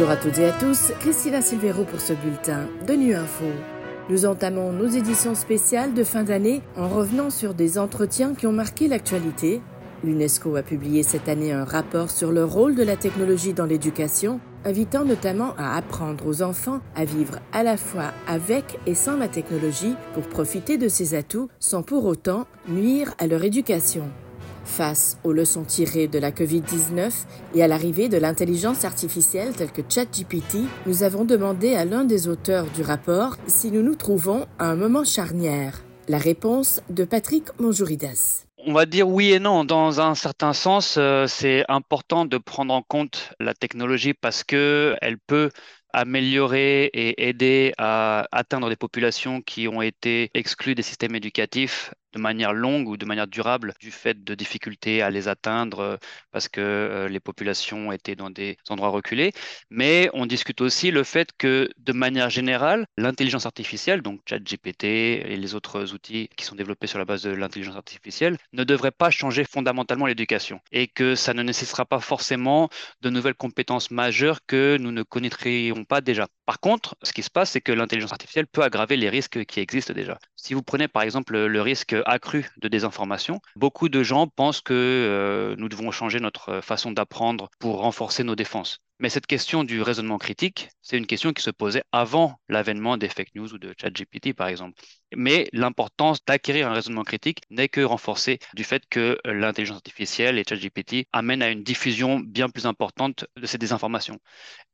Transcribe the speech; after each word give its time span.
Bonjour 0.00 0.12
à 0.12 0.16
toutes 0.16 0.38
et 0.38 0.46
à 0.46 0.52
tous, 0.52 0.92
Christina 1.00 1.42
Silvero 1.42 1.84
pour 1.84 2.00
ce 2.00 2.14
bulletin 2.14 2.66
de 2.86 2.94
Nu 2.94 3.14
Info. 3.14 3.44
Nous 4.08 4.24
entamons 4.24 4.72
nos 4.72 4.86
éditions 4.86 5.34
spéciales 5.34 5.92
de 5.92 6.04
fin 6.04 6.22
d'année 6.22 6.62
en 6.74 6.88
revenant 6.88 7.28
sur 7.28 7.52
des 7.52 7.76
entretiens 7.76 8.34
qui 8.34 8.46
ont 8.46 8.52
marqué 8.52 8.88
l'actualité. 8.88 9.60
L'UNESCO 10.02 10.56
a 10.56 10.62
publié 10.62 11.02
cette 11.02 11.28
année 11.28 11.52
un 11.52 11.64
rapport 11.66 12.10
sur 12.10 12.32
le 12.32 12.46
rôle 12.46 12.76
de 12.76 12.82
la 12.82 12.96
technologie 12.96 13.52
dans 13.52 13.66
l'éducation, 13.66 14.40
invitant 14.64 15.04
notamment 15.04 15.52
à 15.58 15.76
apprendre 15.76 16.26
aux 16.26 16.40
enfants 16.40 16.80
à 16.96 17.04
vivre 17.04 17.38
à 17.52 17.62
la 17.62 17.76
fois 17.76 18.14
avec 18.26 18.78
et 18.86 18.94
sans 18.94 19.18
la 19.18 19.28
technologie 19.28 19.96
pour 20.14 20.22
profiter 20.22 20.78
de 20.78 20.88
ses 20.88 21.14
atouts 21.14 21.50
sans 21.58 21.82
pour 21.82 22.06
autant 22.06 22.46
nuire 22.68 23.12
à 23.18 23.26
leur 23.26 23.44
éducation. 23.44 24.04
Face 24.64 25.18
aux 25.24 25.32
leçons 25.32 25.64
tirées 25.64 26.08
de 26.08 26.18
la 26.18 26.30
COVID-19 26.30 27.12
et 27.54 27.62
à 27.62 27.68
l'arrivée 27.68 28.08
de 28.08 28.18
l'intelligence 28.18 28.84
artificielle 28.84 29.52
telle 29.52 29.72
que 29.72 29.82
ChatGPT, 29.88 30.58
nous 30.86 31.02
avons 31.02 31.24
demandé 31.24 31.74
à 31.74 31.84
l'un 31.84 32.04
des 32.04 32.28
auteurs 32.28 32.66
du 32.74 32.82
rapport 32.82 33.36
si 33.46 33.70
nous 33.70 33.82
nous 33.82 33.94
trouvons 33.94 34.46
à 34.58 34.66
un 34.66 34.76
moment 34.76 35.04
charnière. 35.04 35.82
La 36.08 36.18
réponse 36.18 36.82
de 36.90 37.04
Patrick 37.04 37.48
Monjouridas. 37.58 38.44
On 38.66 38.74
va 38.74 38.84
dire 38.84 39.08
oui 39.08 39.32
et 39.32 39.38
non. 39.38 39.64
Dans 39.64 40.00
un 40.00 40.14
certain 40.14 40.52
sens, 40.52 40.96
euh, 40.98 41.26
c'est 41.26 41.64
important 41.68 42.26
de 42.26 42.36
prendre 42.36 42.74
en 42.74 42.82
compte 42.82 43.32
la 43.40 43.54
technologie 43.54 44.12
parce 44.12 44.44
que 44.44 44.96
elle 45.00 45.18
peut 45.18 45.50
améliorer 45.92 46.84
et 46.92 47.28
aider 47.28 47.72
à 47.78 48.26
atteindre 48.32 48.68
des 48.68 48.76
populations 48.76 49.40
qui 49.40 49.66
ont 49.66 49.82
été 49.82 50.30
exclues 50.34 50.74
des 50.74 50.82
systèmes 50.82 51.14
éducatifs 51.14 51.92
de 52.12 52.18
manière 52.18 52.52
longue 52.52 52.88
ou 52.88 52.96
de 52.96 53.06
manière 53.06 53.26
durable 53.26 53.74
du 53.80 53.90
fait 53.90 54.24
de 54.24 54.34
difficultés 54.34 55.02
à 55.02 55.10
les 55.10 55.28
atteindre 55.28 55.80
euh, 55.80 55.96
parce 56.32 56.48
que 56.48 56.60
euh, 56.60 57.08
les 57.08 57.20
populations 57.20 57.92
étaient 57.92 58.16
dans 58.16 58.30
des 58.30 58.56
endroits 58.68 58.88
reculés. 58.88 59.32
Mais 59.70 60.10
on 60.12 60.26
discute 60.26 60.60
aussi 60.60 60.90
le 60.90 61.04
fait 61.04 61.30
que 61.36 61.68
de 61.78 61.92
manière 61.92 62.30
générale, 62.30 62.86
l'intelligence 62.96 63.46
artificielle, 63.46 64.02
donc 64.02 64.20
ChatGPT 64.28 64.84
et 64.84 65.36
les 65.36 65.54
autres 65.54 65.94
outils 65.94 66.28
qui 66.36 66.44
sont 66.44 66.54
développés 66.54 66.86
sur 66.86 66.98
la 66.98 67.04
base 67.04 67.22
de 67.22 67.30
l'intelligence 67.30 67.76
artificielle, 67.76 68.36
ne 68.52 68.64
devraient 68.64 68.90
pas 68.90 69.10
changer 69.10 69.44
fondamentalement 69.44 70.06
l'éducation 70.06 70.60
et 70.72 70.88
que 70.88 71.14
ça 71.14 71.34
ne 71.34 71.42
nécessitera 71.42 71.84
pas 71.84 72.00
forcément 72.00 72.68
de 73.00 73.10
nouvelles 73.10 73.34
compétences 73.34 73.90
majeures 73.90 74.40
que 74.46 74.76
nous 74.80 74.92
ne 74.92 75.02
connaîtrions 75.02 75.84
pas 75.84 76.00
déjà. 76.00 76.28
Par 76.46 76.60
contre, 76.60 76.96
ce 77.02 77.12
qui 77.12 77.22
se 77.22 77.30
passe, 77.30 77.50
c'est 77.50 77.60
que 77.60 77.72
l'intelligence 77.72 78.12
artificielle 78.12 78.46
peut 78.46 78.62
aggraver 78.62 78.96
les 78.96 79.08
risques 79.08 79.44
qui 79.44 79.60
existent 79.60 79.94
déjà. 79.94 80.18
Si 80.36 80.54
vous 80.54 80.62
prenez 80.62 80.88
par 80.88 81.02
exemple 81.02 81.38
le 81.38 81.62
risque 81.62 81.94
accru 82.06 82.48
de 82.58 82.68
désinformation, 82.68 83.40
beaucoup 83.56 83.88
de 83.88 84.02
gens 84.02 84.26
pensent 84.26 84.60
que 84.60 84.74
euh, 84.74 85.54
nous 85.58 85.68
devons 85.68 85.90
changer 85.90 86.20
notre 86.20 86.60
façon 86.60 86.92
d'apprendre 86.92 87.48
pour 87.58 87.80
renforcer 87.80 88.24
nos 88.24 88.36
défenses. 88.36 88.78
Mais 89.00 89.08
cette 89.08 89.26
question 89.26 89.64
du 89.64 89.80
raisonnement 89.80 90.18
critique, 90.18 90.68
c'est 90.82 90.98
une 90.98 91.06
question 91.06 91.32
qui 91.32 91.42
se 91.42 91.50
posait 91.50 91.82
avant 91.90 92.38
l'avènement 92.50 92.98
des 92.98 93.08
fake 93.08 93.34
news 93.34 93.54
ou 93.54 93.58
de 93.58 93.74
ChatGPT, 93.80 94.34
par 94.34 94.48
exemple. 94.48 94.78
Mais 95.16 95.48
l'importance 95.54 96.22
d'acquérir 96.26 96.68
un 96.68 96.74
raisonnement 96.74 97.02
critique 97.02 97.40
n'est 97.48 97.70
que 97.70 97.80
renforcée 97.80 98.38
du 98.52 98.62
fait 98.62 98.82
que 98.90 99.18
l'intelligence 99.24 99.78
artificielle 99.78 100.38
et 100.38 100.44
ChatGPT 100.46 101.06
amènent 101.14 101.42
à 101.42 101.48
une 101.48 101.62
diffusion 101.62 102.20
bien 102.20 102.50
plus 102.50 102.66
importante 102.66 103.24
de 103.36 103.46
ces 103.46 103.56
désinformations. 103.56 104.18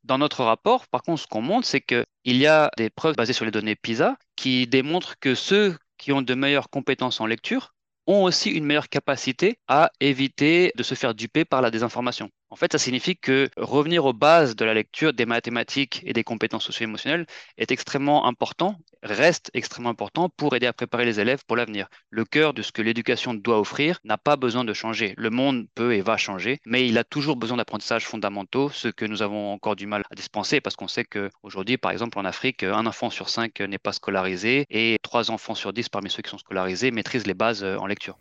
Dans 0.02 0.19
notre 0.19 0.42
rapport, 0.42 0.88
par 0.88 1.02
contre, 1.02 1.22
ce 1.22 1.28
qu'on 1.28 1.41
montre, 1.41 1.69
c'est 1.69 1.80
qu'il 1.80 2.04
y 2.24 2.48
a 2.48 2.72
des 2.77 2.91
preuves 2.91 3.14
basées 3.14 3.32
sur 3.32 3.44
les 3.44 3.52
données 3.52 3.77
PISA 3.77 4.16
qui 4.34 4.66
démontrent 4.66 5.20
que 5.20 5.36
ceux 5.36 5.77
qui 5.98 6.12
ont 6.12 6.22
de 6.22 6.34
meilleures 6.34 6.70
compétences 6.70 7.20
en 7.20 7.27
lecture 7.27 7.75
ont 8.06 8.22
aussi 8.25 8.50
une 8.50 8.64
meilleure 8.64 8.89
capacité 8.89 9.58
à 9.69 9.91
éviter 10.00 10.72
de 10.77 10.83
se 10.83 10.94
faire 10.94 11.14
duper 11.14 11.44
par 11.44 11.61
la 11.62 11.70
désinformation. 11.70 12.30
En 12.48 12.55
fait, 12.55 12.70
ça 12.70 12.78
signifie 12.78 13.16
que 13.16 13.50
revenir 13.56 14.05
aux 14.05 14.12
bases 14.12 14.55
de 14.55 14.64
la 14.64 14.72
lecture 14.72 15.12
des 15.12 15.27
mathématiques 15.27 16.02
et 16.05 16.12
des 16.12 16.22
compétences 16.22 16.64
socio-émotionnelles 16.64 17.27
est 17.58 17.72
extrêmement 17.72 18.25
important, 18.27 18.78
reste 19.03 19.50
extrêmement 19.53 19.91
important 19.91 20.28
pour 20.28 20.55
aider 20.55 20.66
à 20.66 20.72
préparer 20.72 21.05
les 21.05 21.19
élèves 21.19 21.44
pour 21.44 21.56
l'avenir. 21.56 21.88
Le 22.09 22.25
cœur 22.25 22.54
de 22.54 22.62
ce 22.62 22.71
que 22.71 22.82
l'éducation 22.82 23.34
doit 23.34 23.59
offrir 23.59 23.98
n'a 24.04 24.16
pas 24.16 24.37
besoin 24.37 24.65
de 24.65 24.72
changer. 24.72 25.12
Le 25.16 25.31
monde 25.31 25.66
peut 25.75 25.94
et 25.94 26.03
va 26.03 26.16
changer, 26.16 26.60
mais 26.65 26.87
il 26.87 26.98
a 26.98 27.04
toujours 27.04 27.34
besoin 27.34 27.56
d'apprentissages 27.56 28.06
fondamentaux, 28.06 28.71
ce 28.71 28.88
que 28.88 29.04
nous 29.04 29.22
avons 29.22 29.53
encore 29.53 29.75
du 29.75 29.87
mal 29.87 30.04
à 30.10 30.15
dispenser 30.15 30.60
parce 30.60 30.76
qu'on 30.76 30.88
sait 30.88 31.04
qu'aujourd'hui, 31.04 31.78
par 31.78 31.91
exemple, 31.91 32.16
en 32.16 32.25
Afrique, 32.25 32.62
un 32.62 32.87
enfant 32.87 33.10
sur 33.10 33.28
cinq 33.28 33.60
n'est 33.60 33.78
pas 33.78 33.92
scolarisé 33.92 34.66
et 34.71 34.98
trois 35.03 35.32
enfants 35.32 35.56
sur 35.56 35.72
dix 35.72 35.88
parmi 35.88 36.10
ceux 36.10 36.22
qui 36.22 36.31
sont 36.31 36.38
scolarisés 36.38 36.92
maîtrisent 36.92 37.26
les 37.26 37.34
bases 37.34 37.65
en 37.65 37.87
lecture. 37.87 38.16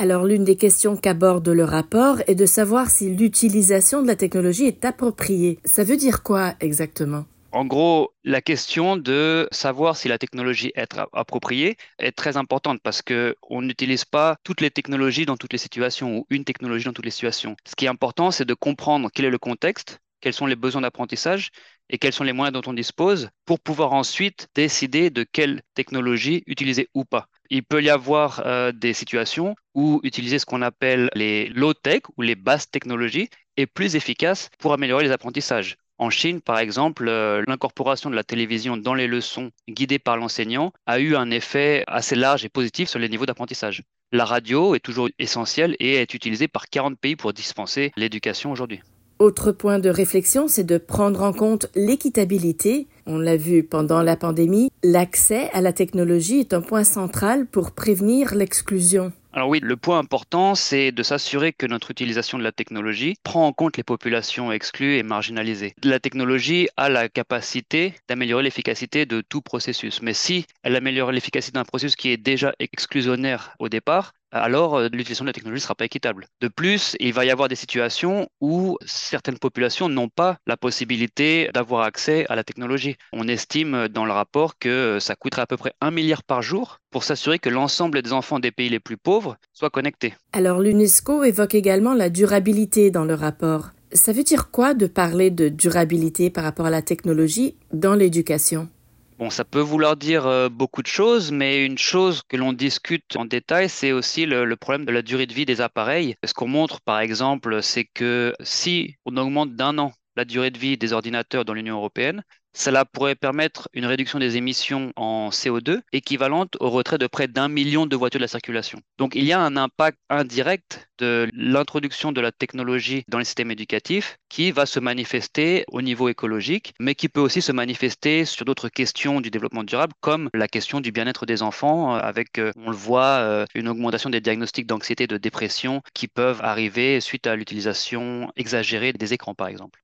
Alors 0.00 0.24
l'une 0.24 0.44
des 0.44 0.54
questions 0.54 0.96
qu'aborde 0.96 1.48
le 1.48 1.64
rapport 1.64 2.18
est 2.28 2.36
de 2.36 2.46
savoir 2.46 2.88
si 2.88 3.10
l'utilisation 3.10 4.00
de 4.00 4.06
la 4.06 4.14
technologie 4.14 4.66
est 4.66 4.84
appropriée. 4.84 5.58
Ça 5.64 5.82
veut 5.82 5.96
dire 5.96 6.22
quoi 6.22 6.54
exactement? 6.60 7.24
En 7.50 7.64
gros, 7.64 8.12
la 8.22 8.40
question 8.40 8.96
de 8.96 9.48
savoir 9.50 9.96
si 9.96 10.06
la 10.06 10.16
technologie 10.16 10.70
est 10.76 10.96
appropriée 11.12 11.76
est 11.98 12.12
très 12.12 12.36
importante 12.36 12.78
parce 12.80 13.02
que 13.02 13.34
on 13.50 13.60
n'utilise 13.60 14.04
pas 14.04 14.36
toutes 14.44 14.60
les 14.60 14.70
technologies 14.70 15.26
dans 15.26 15.36
toutes 15.36 15.52
les 15.52 15.58
situations 15.58 16.18
ou 16.18 16.26
une 16.30 16.44
technologie 16.44 16.84
dans 16.84 16.92
toutes 16.92 17.06
les 17.06 17.10
situations. 17.10 17.56
Ce 17.66 17.74
qui 17.74 17.86
est 17.86 17.88
important, 17.88 18.30
c'est 18.30 18.44
de 18.44 18.54
comprendre 18.54 19.10
quel 19.12 19.24
est 19.24 19.30
le 19.30 19.38
contexte, 19.38 19.98
quels 20.20 20.32
sont 20.32 20.46
les 20.46 20.54
besoins 20.54 20.82
d'apprentissage 20.82 21.50
et 21.90 21.98
quels 21.98 22.12
sont 22.12 22.22
les 22.22 22.32
moyens 22.32 22.52
dont 22.52 22.70
on 22.70 22.74
dispose 22.74 23.30
pour 23.46 23.58
pouvoir 23.58 23.94
ensuite 23.94 24.46
décider 24.54 25.10
de 25.10 25.24
quelle 25.24 25.62
technologie 25.74 26.44
utiliser 26.46 26.88
ou 26.94 27.04
pas 27.04 27.26
il 27.50 27.62
peut 27.62 27.82
y 27.82 27.90
avoir 27.90 28.42
euh, 28.44 28.72
des 28.72 28.92
situations 28.92 29.54
où 29.74 30.00
utiliser 30.02 30.38
ce 30.38 30.46
qu'on 30.46 30.62
appelle 30.62 31.10
les 31.14 31.48
low-tech 31.48 32.02
ou 32.16 32.22
les 32.22 32.34
basses 32.34 32.70
technologies 32.70 33.28
est 33.56 33.66
plus 33.66 33.96
efficace 33.96 34.50
pour 34.58 34.72
améliorer 34.72 35.04
les 35.04 35.12
apprentissages. 35.12 35.76
En 36.00 36.10
Chine, 36.10 36.40
par 36.40 36.58
exemple, 36.58 37.08
euh, 37.08 37.42
l'incorporation 37.48 38.08
de 38.08 38.14
la 38.14 38.22
télévision 38.22 38.76
dans 38.76 38.94
les 38.94 39.08
leçons 39.08 39.50
guidées 39.68 39.98
par 39.98 40.16
l'enseignant 40.16 40.72
a 40.86 41.00
eu 41.00 41.16
un 41.16 41.30
effet 41.30 41.82
assez 41.88 42.14
large 42.14 42.44
et 42.44 42.48
positif 42.48 42.88
sur 42.88 43.00
les 43.00 43.08
niveaux 43.08 43.26
d'apprentissage. 43.26 43.82
La 44.12 44.24
radio 44.24 44.76
est 44.76 44.80
toujours 44.80 45.08
essentielle 45.18 45.74
et 45.80 45.96
est 45.96 46.14
utilisée 46.14 46.46
par 46.46 46.68
40 46.68 46.98
pays 46.98 47.16
pour 47.16 47.32
dispenser 47.32 47.90
l'éducation 47.96 48.52
aujourd'hui. 48.52 48.80
Autre 49.18 49.50
point 49.50 49.80
de 49.80 49.90
réflexion, 49.90 50.46
c'est 50.46 50.62
de 50.62 50.78
prendre 50.78 51.22
en 51.22 51.32
compte 51.32 51.66
l'équitabilité. 51.74 52.86
On 53.10 53.16
l'a 53.16 53.38
vu 53.38 53.62
pendant 53.62 54.02
la 54.02 54.18
pandémie, 54.18 54.70
l'accès 54.84 55.48
à 55.54 55.62
la 55.62 55.72
technologie 55.72 56.40
est 56.40 56.52
un 56.52 56.60
point 56.60 56.84
central 56.84 57.46
pour 57.46 57.72
prévenir 57.72 58.34
l'exclusion. 58.34 59.12
Alors 59.32 59.48
oui, 59.48 59.60
le 59.62 59.76
point 59.76 59.98
important, 59.98 60.54
c'est 60.54 60.92
de 60.92 61.02
s'assurer 61.02 61.54
que 61.54 61.66
notre 61.66 61.90
utilisation 61.90 62.36
de 62.36 62.42
la 62.42 62.52
technologie 62.52 63.14
prend 63.24 63.46
en 63.46 63.52
compte 63.54 63.78
les 63.78 63.82
populations 63.82 64.52
exclues 64.52 64.96
et 64.96 65.02
marginalisées. 65.02 65.74
La 65.84 66.00
technologie 66.00 66.68
a 66.76 66.90
la 66.90 67.08
capacité 67.08 67.94
d'améliorer 68.08 68.42
l'efficacité 68.42 69.06
de 69.06 69.22
tout 69.22 69.40
processus, 69.40 70.02
mais 70.02 70.12
si 70.12 70.44
elle 70.62 70.76
améliore 70.76 71.10
l'efficacité 71.10 71.54
d'un 71.54 71.64
processus 71.64 71.96
qui 71.96 72.10
est 72.10 72.18
déjà 72.18 72.52
exclusionnaire 72.58 73.54
au 73.58 73.70
départ, 73.70 74.12
alors 74.32 74.76
euh, 74.76 74.88
l'utilisation 74.92 75.24
de 75.24 75.28
la 75.28 75.32
technologie 75.32 75.60
ne 75.60 75.64
sera 75.64 75.74
pas 75.74 75.84
équitable. 75.84 76.26
De 76.40 76.48
plus, 76.48 76.96
il 77.00 77.12
va 77.12 77.24
y 77.24 77.30
avoir 77.30 77.48
des 77.48 77.54
situations 77.54 78.28
où 78.40 78.78
certaines 78.84 79.38
populations 79.38 79.88
n'ont 79.88 80.08
pas 80.08 80.38
la 80.46 80.56
possibilité 80.56 81.50
d'avoir 81.54 81.82
accès 81.82 82.26
à 82.28 82.36
la 82.36 82.44
technologie. 82.44 82.96
On 83.12 83.28
estime 83.28 83.88
dans 83.88 84.04
le 84.04 84.12
rapport 84.12 84.58
que 84.58 84.98
ça 85.00 85.14
coûterait 85.14 85.42
à 85.42 85.46
peu 85.46 85.56
près 85.56 85.72
un 85.80 85.90
milliard 85.90 86.22
par 86.22 86.42
jour 86.42 86.78
pour 86.90 87.04
s'assurer 87.04 87.38
que 87.38 87.48
l'ensemble 87.48 88.02
des 88.02 88.12
enfants 88.12 88.40
des 88.40 88.50
pays 88.50 88.68
les 88.68 88.80
plus 88.80 88.96
pauvres 88.96 89.36
soient 89.52 89.70
connectés. 89.70 90.14
Alors 90.32 90.60
l'UNESCO 90.60 91.24
évoque 91.24 91.54
également 91.54 91.94
la 91.94 92.10
durabilité 92.10 92.90
dans 92.90 93.04
le 93.04 93.14
rapport. 93.14 93.70
Ça 93.92 94.12
veut 94.12 94.22
dire 94.22 94.50
quoi 94.50 94.74
de 94.74 94.86
parler 94.86 95.30
de 95.30 95.48
durabilité 95.48 96.28
par 96.28 96.44
rapport 96.44 96.66
à 96.66 96.70
la 96.70 96.82
technologie 96.82 97.56
dans 97.72 97.94
l'éducation? 97.94 98.68
Bon, 99.18 99.30
ça 99.30 99.44
peut 99.44 99.60
vouloir 99.60 99.96
dire 99.96 100.26
euh, 100.26 100.48
beaucoup 100.48 100.80
de 100.80 100.86
choses, 100.86 101.32
mais 101.32 101.64
une 101.66 101.76
chose 101.76 102.22
que 102.28 102.36
l'on 102.36 102.52
discute 102.52 103.16
en 103.16 103.24
détail, 103.24 103.68
c'est 103.68 103.90
aussi 103.90 104.26
le, 104.26 104.54
problème 104.56 104.84
de 104.86 104.92
la 104.92 105.02
durée 105.02 105.26
de 105.26 105.34
vie 105.34 105.44
des 105.44 105.60
appareils. 105.60 106.14
Ce 106.24 106.32
qu'on 106.32 106.46
montre, 106.46 106.80
par 106.80 107.00
exemple, 107.00 107.60
c'est 107.62 107.84
que 107.84 108.32
si 108.40 108.96
on 109.04 109.16
augmente 109.16 109.56
d'un 109.56 109.76
an 109.78 109.92
la 110.14 110.24
durée 110.24 110.50
de 110.52 110.58
vie 110.58 110.78
des 110.78 110.92
ordinateurs 110.92 111.44
dans 111.44 111.52
l'Union 111.54 111.76
européenne, 111.76 112.22
cela 112.54 112.84
pourrait 112.84 113.14
permettre 113.14 113.68
une 113.72 113.86
réduction 113.86 114.18
des 114.18 114.36
émissions 114.36 114.92
en 114.96 115.30
CO2 115.30 115.80
équivalente 115.92 116.56
au 116.60 116.70
retrait 116.70 116.98
de 116.98 117.06
près 117.06 117.28
d'un 117.28 117.48
million 117.48 117.86
de 117.86 117.96
voitures 117.96 118.18
de 118.18 118.24
la 118.24 118.28
circulation. 118.28 118.80
Donc 118.98 119.14
il 119.14 119.24
y 119.24 119.32
a 119.32 119.40
un 119.40 119.56
impact 119.56 119.98
indirect 120.10 120.88
de 120.98 121.30
l'introduction 121.32 122.12
de 122.12 122.20
la 122.20 122.32
technologie 122.32 123.04
dans 123.08 123.18
les 123.18 123.24
systèmes 123.24 123.50
éducatifs 123.50 124.18
qui 124.28 124.50
va 124.50 124.66
se 124.66 124.80
manifester 124.80 125.64
au 125.68 125.82
niveau 125.82 126.08
écologique, 126.08 126.74
mais 126.80 126.94
qui 126.94 127.08
peut 127.08 127.20
aussi 127.20 127.42
se 127.42 127.52
manifester 127.52 128.24
sur 128.24 128.44
d'autres 128.44 128.68
questions 128.68 129.20
du 129.20 129.30
développement 129.30 129.64
durable, 129.64 129.92
comme 130.00 130.28
la 130.34 130.48
question 130.48 130.80
du 130.80 130.92
bien-être 130.92 131.26
des 131.26 131.42
enfants, 131.42 131.94
euh, 131.94 132.00
avec, 132.00 132.38
euh, 132.38 132.52
on 132.56 132.70
le 132.70 132.76
voit, 132.76 133.18
euh, 133.20 133.46
une 133.54 133.68
augmentation 133.68 134.10
des 134.10 134.20
diagnostics 134.20 134.66
d'anxiété 134.66 135.04
et 135.04 135.06
de 135.06 135.16
dépression 135.16 135.82
qui 135.94 136.08
peuvent 136.08 136.40
arriver 136.42 137.00
suite 137.00 137.26
à 137.26 137.36
l'utilisation 137.36 138.32
exagérée 138.36 138.92
des 138.92 139.14
écrans, 139.14 139.34
par 139.34 139.48
exemple. 139.48 139.80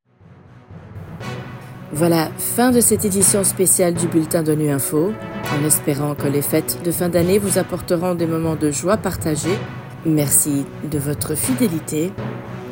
Voilà, 1.97 2.29
fin 2.39 2.73
de 2.73 2.81
cette 2.81 3.05
édition 3.05 3.45
spéciale 3.45 3.95
du 3.95 4.09
bulletin 4.09 4.43
de 4.43 4.53
Nu 4.53 4.69
Info, 4.69 5.13
en 5.57 5.65
espérant 5.65 6.17
que 6.17 6.27
les 6.27 6.43
fêtes 6.43 6.81
de 6.85 6.91
fin 6.91 7.09
d'année 7.09 7.39
vous 7.39 7.57
apporteront 7.57 8.17
des 8.17 8.27
moments 8.27 8.57
de 8.57 8.73
joie 8.73 8.97
partagés. 8.97 9.57
Merci 10.05 10.67
de 10.91 10.99
votre 10.99 11.37
fidélité. 11.37 12.13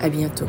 À 0.00 0.08
bientôt. 0.08 0.48